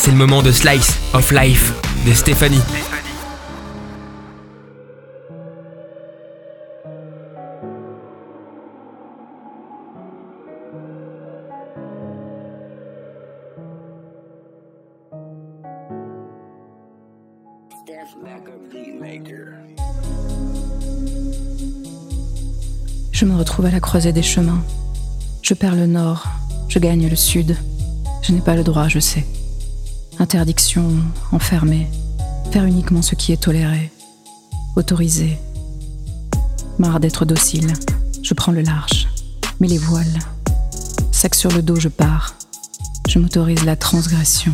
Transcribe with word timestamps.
C'est 0.00 0.12
le 0.12 0.16
moment 0.16 0.42
de 0.42 0.52
Slice 0.52 0.96
of 1.12 1.32
Life 1.32 1.72
de 2.06 2.12
Stéphanie. 2.12 2.62
Je 23.10 23.24
me 23.24 23.36
retrouve 23.36 23.66
à 23.66 23.70
la 23.70 23.80
croisée 23.80 24.12
des 24.12 24.22
chemins. 24.22 24.62
Je 25.42 25.54
perds 25.54 25.74
le 25.74 25.86
nord, 25.86 26.24
je 26.68 26.78
gagne 26.78 27.08
le 27.08 27.16
sud. 27.16 27.56
Je 28.22 28.32
n'ai 28.32 28.40
pas 28.40 28.54
le 28.54 28.62
droit, 28.62 28.86
je 28.86 29.00
sais. 29.00 29.26
Interdiction, 30.20 30.82
enfermé, 31.30 31.86
faire 32.50 32.64
uniquement 32.64 33.02
ce 33.02 33.14
qui 33.14 33.32
est 33.32 33.42
toléré, 33.42 33.92
autorisé. 34.74 35.38
Marre 36.78 36.98
d'être 36.98 37.24
docile, 37.24 37.72
je 38.22 38.34
prends 38.34 38.50
le 38.50 38.62
large, 38.62 39.06
mets 39.60 39.68
les 39.68 39.78
voiles. 39.78 40.18
Sac 41.12 41.36
sur 41.36 41.52
le 41.52 41.62
dos, 41.62 41.76
je 41.76 41.88
pars. 41.88 42.34
Je 43.08 43.20
m'autorise 43.20 43.64
la 43.64 43.76
transgression. 43.76 44.52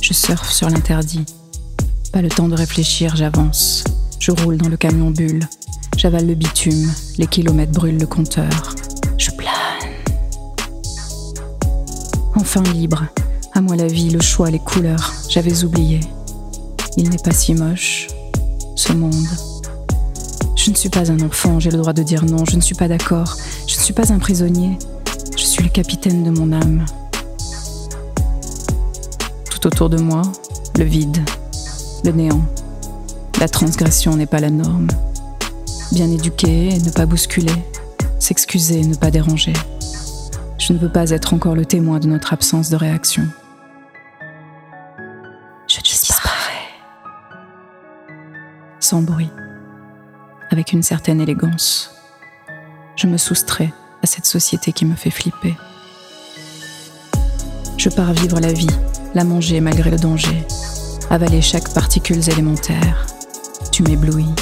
Je 0.00 0.12
surfe 0.12 0.52
sur 0.52 0.70
l'interdit. 0.70 1.26
Pas 2.12 2.22
le 2.22 2.28
temps 2.28 2.48
de 2.48 2.54
réfléchir, 2.54 3.16
j'avance. 3.16 3.82
Je 4.20 4.30
roule 4.30 4.58
dans 4.58 4.68
le 4.68 4.76
camion 4.76 5.10
bulle. 5.10 5.46
J'avale 5.96 6.26
le 6.26 6.34
bitume, 6.34 6.90
les 7.18 7.26
kilomètres 7.26 7.72
brûlent 7.72 7.98
le 7.98 8.06
compteur. 8.06 8.74
Je 9.18 9.32
plane. 9.32 9.52
Enfin 12.36 12.62
libre, 12.62 13.04
à 13.58 13.60
moi 13.60 13.74
la 13.74 13.88
vie, 13.88 14.10
le 14.10 14.20
choix, 14.20 14.50
les 14.50 14.60
couleurs, 14.60 15.14
j'avais 15.28 15.64
oublié. 15.64 15.98
Il 16.96 17.10
n'est 17.10 17.18
pas 17.18 17.32
si 17.32 17.54
moche, 17.54 18.06
ce 18.76 18.92
monde. 18.92 19.26
Je 20.54 20.70
ne 20.70 20.76
suis 20.76 20.88
pas 20.88 21.10
un 21.10 21.18
enfant, 21.20 21.58
j'ai 21.58 21.72
le 21.72 21.78
droit 21.78 21.92
de 21.92 22.04
dire 22.04 22.24
non, 22.24 22.44
je 22.48 22.54
ne 22.54 22.60
suis 22.60 22.76
pas 22.76 22.86
d'accord, 22.86 23.36
je 23.66 23.74
ne 23.74 23.80
suis 23.80 23.92
pas 23.92 24.12
un 24.12 24.20
prisonnier, 24.20 24.78
je 25.36 25.42
suis 25.42 25.64
le 25.64 25.70
capitaine 25.70 26.22
de 26.22 26.30
mon 26.30 26.52
âme. 26.52 26.86
Tout 29.50 29.66
autour 29.66 29.90
de 29.90 29.98
moi, 29.98 30.22
le 30.78 30.84
vide, 30.84 31.18
le 32.04 32.12
néant. 32.12 32.42
La 33.40 33.48
transgression 33.48 34.14
n'est 34.14 34.26
pas 34.26 34.40
la 34.40 34.50
norme 34.50 34.86
bien 35.90 36.08
éduquer 36.12 36.78
ne 36.78 36.90
pas 36.90 37.06
bousculer, 37.06 37.64
s'excuser 38.20 38.82
ne 38.82 38.94
pas 38.94 39.10
déranger. 39.10 39.54
Je 40.58 40.74
ne 40.74 40.78
veux 40.78 40.92
pas 40.92 41.10
être 41.10 41.34
encore 41.34 41.56
le 41.56 41.64
témoin 41.64 41.98
de 41.98 42.06
notre 42.06 42.32
absence 42.32 42.70
de 42.70 42.76
réaction. 42.76 43.26
Sans 48.90 49.02
bruit, 49.02 49.28
avec 50.50 50.72
une 50.72 50.82
certaine 50.82 51.20
élégance. 51.20 51.90
Je 52.96 53.06
me 53.06 53.18
soustrais 53.18 53.70
à 54.02 54.06
cette 54.06 54.24
société 54.24 54.72
qui 54.72 54.86
me 54.86 54.94
fait 54.94 55.10
flipper. 55.10 55.54
Je 57.76 57.90
pars 57.90 58.14
vivre 58.14 58.40
la 58.40 58.50
vie, 58.50 58.74
la 59.14 59.24
manger 59.24 59.60
malgré 59.60 59.90
le 59.90 59.98
danger, 59.98 60.42
avaler 61.10 61.42
chaque 61.42 61.74
particule 61.74 62.26
élémentaire. 62.30 63.04
Tu 63.72 63.82
m'éblouis, 63.82 64.32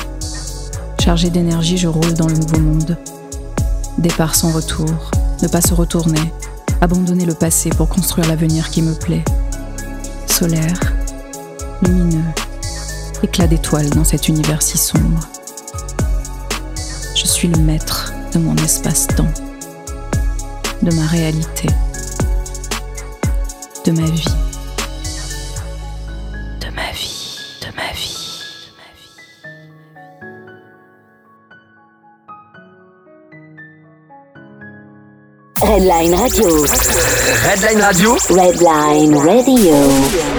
Chargé 1.02 1.28
d'énergie, 1.28 1.76
je 1.76 1.88
roule 1.88 2.14
dans 2.14 2.28
le 2.28 2.36
nouveau 2.36 2.60
monde. 2.60 2.96
Départ 3.98 4.36
sans 4.36 4.52
retour, 4.52 5.10
ne 5.42 5.48
pas 5.48 5.60
se 5.60 5.74
retourner, 5.74 6.32
abandonner 6.80 7.26
le 7.26 7.34
passé 7.34 7.70
pour 7.70 7.88
construire 7.88 8.28
l'avenir 8.28 8.70
qui 8.70 8.82
me 8.82 8.94
plaît. 8.94 9.24
Solaire, 10.28 10.94
lumineux, 11.82 12.22
éclat 13.22 13.46
d'étoiles 13.46 13.90
dans 13.90 14.04
cet 14.04 14.28
univers 14.28 14.62
si 14.62 14.78
sombre. 14.78 15.20
Je 17.14 17.26
suis 17.26 17.48
le 17.48 17.58
maître 17.58 18.12
de 18.32 18.38
mon 18.38 18.54
espace-temps, 18.56 19.32
de 20.82 20.94
ma 20.94 21.06
réalité, 21.06 21.68
de 23.84 23.92
ma 23.92 24.06
vie. 24.06 24.24
Redline 35.76 36.14
Radio. 36.14 36.64
Redline 37.44 37.80
Radio. 37.80 38.16
Redline 38.30 39.16
Radio. 39.16 40.35